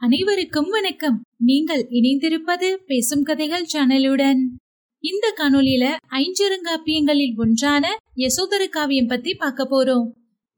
[0.00, 1.20] அனைவருக்கும் வணக்கம்.
[1.38, 4.38] நீங்கள் இணைந்திருப்பது பேசும் கதைகள் சேனலுடன்.
[5.00, 10.06] இந்த காணொலியில ஐஞ்சரங்காப்பியங்களில் ஒன்றான யசோதர காவியம் பத்தி பார்க்க போறோம்.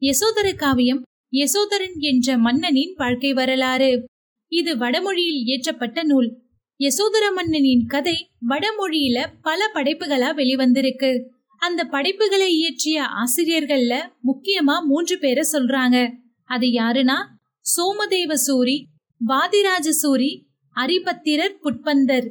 [0.02, 4.04] யசோதர காவியம் யசோதரன் என்ற மன்னனின் வாழ்க்கை வரலாறு.
[4.52, 6.42] இது வடமொழியில் இயற்றப்பட்ட நூல்.
[6.80, 11.24] யசோதர மன்னனின் கதை வடமொழியில பல படைப்புகளா வெளிவந்திருக்கு.
[11.56, 13.94] அந்த படைப்புகளை இயற்றிய ஆசிரியர்கள்ல
[14.24, 16.10] முக்கியமா மூன்று பேரை சொல்றாங்க.
[16.44, 17.16] அது யாருன்னா
[17.76, 18.78] சோமதேவ சூரி
[19.26, 20.42] வாதிராஜ சூரி
[20.76, 22.30] அரிபத்திரர் புட்பந்தர்.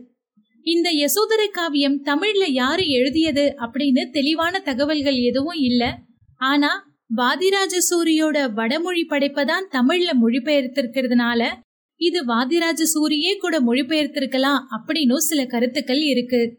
[0.61, 5.99] இந்த யசோதர காவியம் தமிழ்ல யாரு எழுதியது அப்படின்னு தெளிவான தகவல்கள் எதுவும் இல்ல.
[6.37, 11.53] ஆனா வாதிராஜ சூரியோட வடமொழி படைப்பதான் தமிழ்ல மொழிபெயர்த்திருக்கிறதுனால
[11.95, 16.57] இது வாதிராஜ சூரியே கூட மொழிபெயர்த்திருக்கலாம் அப்படின்னு சில கருத்துக்கள் இருக்கு.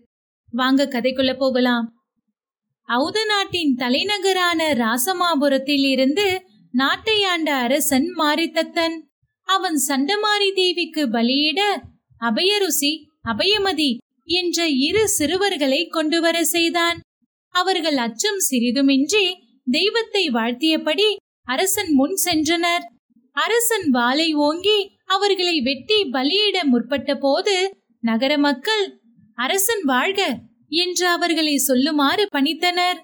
[0.51, 1.93] வாங்க கதைக்குள்ள போகலாம்.
[2.89, 9.07] ஔத நாட்டின் தலைநகரான ராசமாபுரத்தில் இருந்து நாட்டை ஆண்ட அரசன் மாரித்தத்தன்.
[9.49, 11.61] அவன் சண்டமாரி தேவிக்கு பலியிட
[12.21, 12.93] அபயருசி
[13.33, 13.91] அபயமதி
[14.39, 16.99] என்ற இரு சிறுவர்களை கொண்டு வர செய்தான்.
[17.55, 19.25] அவர்கள் அச்சம் சிறிதுமின்றி
[19.67, 21.09] தெய்வத்தை வாழ்த்தியபடி
[21.49, 22.85] அரசன் முன் சென்றனர்.
[23.37, 27.57] அரசன் வாளை ஓங்கி அவர்களை வெட்டி பலியிட முற்பட்ட போது
[28.03, 28.85] நகர மக்கள்
[29.39, 30.21] அரசன் வாழ்க
[30.83, 32.99] என்று அவர்களை சொல்லுமாறு பணித்தனர்.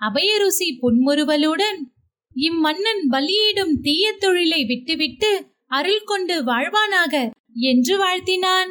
[0.00, 1.78] அபயருசி புன்முறுவலுடன்
[2.36, 5.30] இம்மன்னன் பலியிடும் தீய தொழிலை விட்டுவிட்டு
[5.70, 7.14] அருள் கொண்டு வாழ்வானாக
[7.54, 8.70] என்று வாழ்த்தினான்.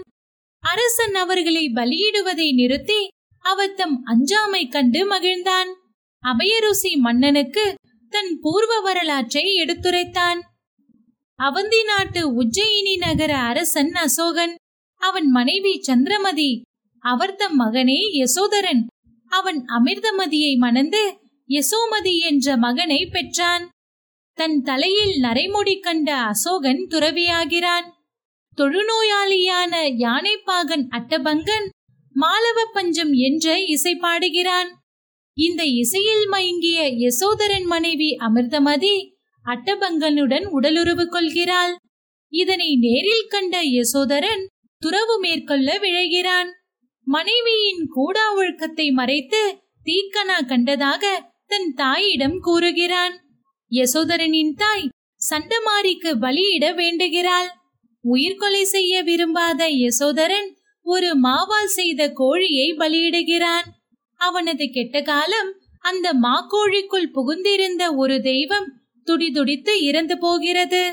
[0.63, 3.07] அரசன் அவர்களை பலியிடுவதை நிறுத்தி
[3.45, 5.69] அவர் தம் அஞ்சாமை கண்டு மகிழ்ந்தான்.
[6.23, 7.75] அபயருசி மன்னனுக்கு
[8.09, 10.39] தன் பூர்வ வரலாற்றை எடுத்துரைத்தான்.
[11.39, 14.53] அவந்தி நாட்டு உஜ்ஜயினி நகர அரசன் அசோகன்
[15.01, 16.61] அவன் மனைவி சந்திரமதி
[17.03, 18.83] அவர் தம் மகனே யசோதரன்
[19.31, 21.03] அவன் அமிர்தமதியை மணந்து
[21.49, 23.69] யசோமதி என்ற மகனை பெற்றான்.
[24.39, 27.87] தன் தலையில் நரைமுடி கண்ட அசோகன் துறவியாகிறான்.
[28.57, 31.67] தொழுநோயாளியான யானைப்பாகன் அட்டபங்கன்
[32.15, 34.69] மாலவ பஞ்சம் என்ற இசை பாடுகிறான்.
[35.33, 38.95] இந்த இசையில் மயங்கிய யசோதரன் மனைவி அமிர்தமதி
[39.45, 41.75] அட்டபங்கனுடன் உடலுறவு கொள்கிறாள்.
[42.33, 44.47] இதனை நேரில் கண்ட யசோதரன்
[44.79, 46.49] துறவு மேற்கொள்ள விழைகிறான்.
[47.07, 51.03] மனைவியின் கூடா ஒழுக்கத்தை மறைத்து தீக்கனா கண்டதாக
[51.47, 53.15] தன் தாயிடம் கூறுகிறான்.
[53.71, 54.85] யசோதரனின் தாய்
[55.21, 57.49] சண்டமாரிக்கு பலியிட வேண்டுகிறாள்.
[58.03, 60.49] உயிர்கொலை செய்ய விரும்பாத யசோதரன்
[60.85, 63.67] ஒரு மாவால் செய்த கோழியை பலியிடுகிறான்.
[64.19, 65.49] அவனது கெட்ட காலம்
[65.85, 68.67] அந்த மாக்கோழிக்குள் புகுந்திருந்த ஒரு தெய்வம்
[69.07, 70.83] துடிதுடித்து இறந்து போகிறது.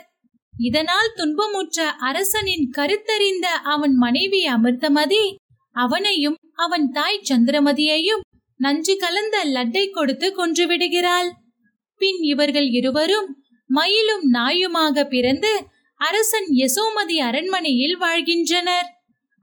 [0.55, 5.25] இதனால் துன்பமுற்ற அரசனின் கருத்தறிந்த அவன் மனைவி அமிர்தமதி
[5.77, 8.23] அவனையும் அவன் தாய் சந்திரமதியையும்
[8.61, 11.31] நஞ்சு கலந்த லட்டை கொடுத்து கொன்றுவிடுகிறாள்
[11.99, 13.29] பின் இவர்கள் இருவரும்
[13.67, 15.53] மயிலும் நாயுமாக பிறந்து
[16.01, 18.89] அரசன் யசோமதி அரண்மனையில் வாழ்கின்றனர்.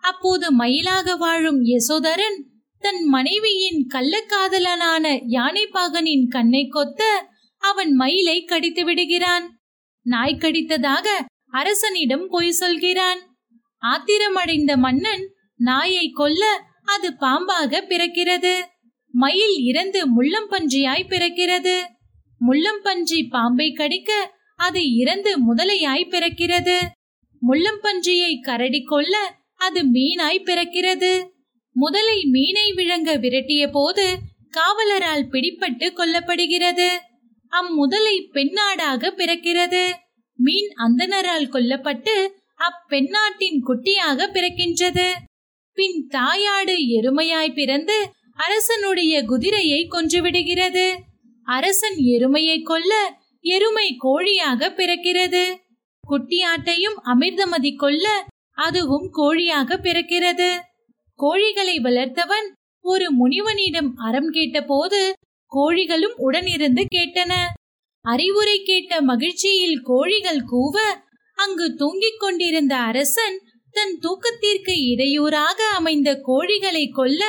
[0.04, 2.38] அப்போது மயிலாக வாழும் யசோதரன்
[2.80, 7.02] தன் மனைவியின் கள்ளக்காதலனான யானைப்பாகனின் கண்ணை கொத்த
[7.58, 9.46] அவன் மயிலை கடித்து விடுகிறான்.
[10.06, 11.08] நாய் கடித்ததாக
[11.52, 13.22] அரசனிடம் பொய் சொல்கிறான்.
[13.82, 15.24] ஆத்திரமடைந்த மன்னன்
[15.56, 16.44] நாயை கொல்ல
[16.86, 18.54] அது பாம்பாக பிறக்கிறது.
[19.14, 21.76] மயில் இறந்து முள்ளம்பன்றியாய் பிறக்கிறது.
[22.48, 24.12] முள்ளம்பன்றி பாம்பை கடிக்க
[24.56, 26.78] அது இறந்து முதலையாய் பிறக்கிறது.
[27.42, 29.16] முள்ளம்பன்றியை கரடி கொள்ள
[29.56, 31.30] அது மீனாய் பிறக்கிறது.
[31.76, 34.18] முதலை மீனை விழுங்க விரட்டிய போது
[34.52, 36.90] காவலரால் பிடிப்பட்டு கொல்லப்படுகிறது.
[37.52, 39.84] அம்முதலை பெண்ணாடாக பிறக்கிறது.
[40.36, 42.16] மீன் அந்தனரால் கொல்லப்பட்டு
[42.60, 45.08] அப்பெண்ணாட்டின் குட்டியாக பிறக்கின்றது.
[45.74, 50.86] பின் தாயாடு எருமையாய் பிறந்து அரசனுடைய குதிரையை கொன்றுவிடுகிறது.
[51.48, 52.94] அரசன் எருமையை கொல்ல
[53.46, 55.44] எருமை கோழியாக பிறக்கிறது.
[56.04, 58.08] குட்டியாட்டையும் அமிர்தமதி கொல்ல
[58.58, 60.50] அதுவும் கோழியாக பிறக்கிறது.
[61.20, 62.48] கோழிகளை வளர்த்தவன்
[62.86, 65.02] ஒரு முனிவனிடம் அறம் கேட்டபோது
[65.52, 67.34] கோழிகளும் உடனிருந்து கேட்டன.
[68.06, 70.78] அறிவுரை கேட்ட மகிழ்ச்சியில் கோழிகள் கூவ
[71.38, 73.38] அங்கு தூங்கிக் கொண்டிருந்த அரசன்
[73.76, 77.24] தன் தூக்கத்திற்கு இடையூறாக அமைந்த கோழிகளை கொல்ல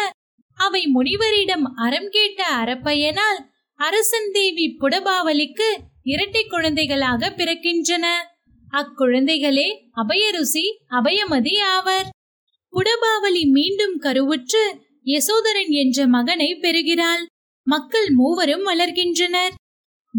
[0.59, 3.41] அவை முனிவரிடம் அறம் கேட்ட அறப்பயனால்
[3.83, 8.07] அரசன் தேவி புடபாவலிக்கு இரட்டை குழந்தைகளாக பிறக்கின்றன.
[8.73, 12.07] அக்குழந்தைகளே அபயருசி அபயமதி ஆவர்.
[12.73, 14.63] புடபாவலி மீண்டும் கருவுற்று
[15.05, 17.27] யசோதரன் என்ற மகனை பெறுகிறாள்.
[17.63, 19.53] மக்கள் மூவரும் வளர்கின்றனர்.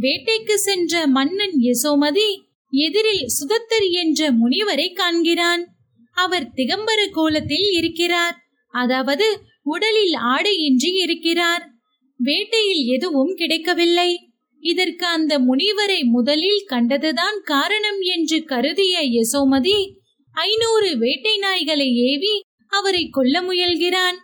[0.02, 2.40] வேட்டைக்கு சென்ற மன்னன் யசோமதி
[2.70, 5.66] எதிரில் சுதத்தர் என்ற முனிவரை காண்கிறான்.
[6.14, 8.38] அவர் திகம்பர கோலத்தில் இருக்கிறார்.
[8.68, 11.73] அதாவது உடலில் ஆடையின்றி இருக்கிறார்.
[12.20, 14.20] வேட்டையில் எதுவும் கிடைக்கவில்லை.
[14.60, 19.90] இதற்கு அந்த முனிவரை முதலில் கண்டதுதான் காரணம் என்று கருதிய யசோமதி
[20.32, 24.16] ஐநூறு வேட்டை நாய்களை ஏவி அவரை கொல்ல முயல்கிறான்.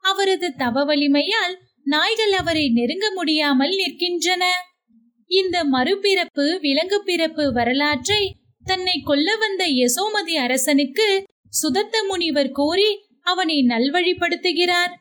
[0.00, 4.44] அவரது தவ வலிமையால் நாய்கள் அவரை நெருங்க முடியாமல் நிற்கின்றன.
[5.26, 8.34] இந்த மறுபிறப்பு விலங்கு பிறப்பு வரலாற்றை
[8.64, 14.92] தன்னை கொல்ல வந்த யசோமதி அரசனுக்கு சுதத்த முனிவர் கோரி அவனை நல்வழிப்படுத்துகிறார்.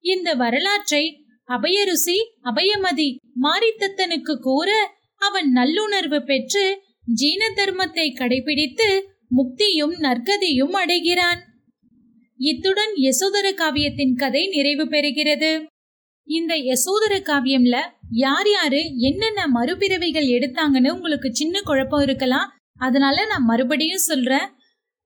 [0.00, 1.21] இந்த வரலாற்றை
[1.54, 3.08] அபயருசி அபயமதி
[3.42, 4.70] மாரித்தத்தனுக்கு கூற
[5.16, 6.80] அவன் நல்லுணர்வு பெற்று
[7.14, 8.88] ஜீன தர்மத்தை கடைபிடித்து
[9.36, 11.40] முக்தியும் நற்கதியும் அடைகிறான்.
[12.36, 15.66] இத்துடன் யசோதர காவியத்தின் கதை நிறைவு பெறுகிறது.
[16.24, 17.76] இந்த யசோதர காவியம்ல
[18.10, 22.50] யார் யாரு என்னென்ன மறுபிறவிகள் எடுத்தாங்கன்னு உங்களுக்கு சின்ன குழப்பம் இருக்கலாம்.
[22.78, 24.48] அதனால நான் மறுபடியும் சொல்றேன்.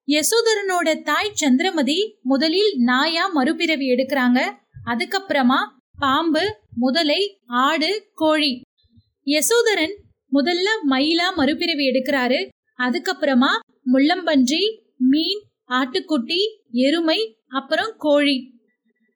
[0.09, 4.39] யசோதரனோட தாய் சந்திரமதி முதலில் நாயா மறுபிறவி எடுக்கிறாங்க.
[4.87, 5.61] அதுக்கப்புறமா
[5.99, 8.61] பாம்பு முதலை ஆடு கோழி.
[9.27, 9.95] யசோதரன்
[10.33, 12.49] முதல்ல மயிலா மறுபிறவி எடுக்கிறாரு.
[12.79, 13.53] அதுக்கப்புறமா
[13.93, 14.63] முள்ளம்பன்றி
[14.97, 16.41] மீன் ஆட்டுக்குட்டி
[16.71, 18.51] எருமை அப்புறம் கோழி.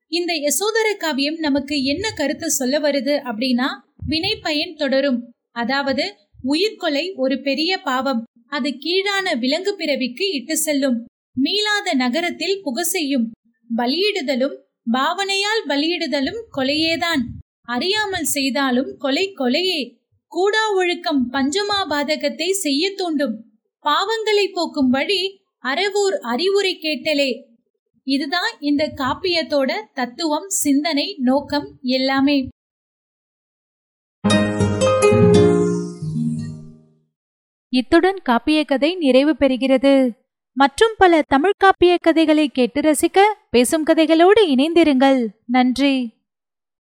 [0.09, 3.67] இந்த யசோதர காவியம் நமக்கு என்ன கருத்து சொல்ல வருது அப்படின்னா
[4.07, 5.33] வினை பயன் தொடரும்.
[5.51, 8.25] அதாவது உயிர்கொலை ஒரு பெரிய பாவம்.
[8.49, 11.05] அது கீழான விலங்கு பிறவிக்கு இட்டு செல்லும்.
[11.43, 13.31] மீளாத நகரத்தில் புக செய்யும்.
[13.77, 14.57] பலியிடுதலும்
[14.93, 17.23] பாவனையால் பலியிடுதலும் கொலையேதான்.
[17.63, 19.99] அறியாமல் செய்தாலும் கொலை கொலையே.
[20.27, 23.45] கூடா ஒழுக்கம் பஞ்சமா பாதகத்தை செய்ய தூண்டும்.
[23.85, 27.45] பாவங்களை போக்கும் வழி அறவூர் அறிவுரை கேட்டலே.
[28.03, 32.49] இதுதான் இந்த காப்பியத்தோட தத்துவம் சிந்தனை நோக்கம் எல்லாமே.
[37.69, 40.20] இத்துடன் காப்பிய கதை நிறைவு பெறுகிறது.
[40.53, 43.19] மற்றும் பல தமிழ் காப்பிய கதைகளை கேட்டு ரசிக்க
[43.51, 45.27] பேசும் கதைகளோடு இணைந்திருங்கள்.
[45.47, 46.20] நன்றி.